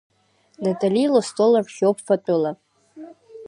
Натали 0.63 1.03
лыстол 1.13 1.51
рхиоуп 1.65 1.97
фатәыла. 2.05 2.51